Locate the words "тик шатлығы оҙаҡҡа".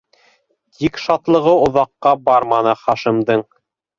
0.77-2.15